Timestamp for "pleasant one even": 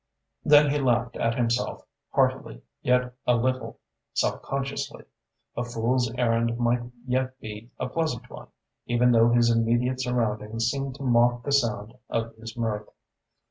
7.87-9.11